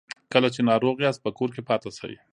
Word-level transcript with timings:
کله 0.33 0.47
چې 0.55 0.61
ناروغ 0.69 0.95
یاست 1.05 1.21
په 1.23 1.31
کور 1.37 1.49
کې 1.55 1.61
پاتې 1.69 1.89
سئ 1.97 2.13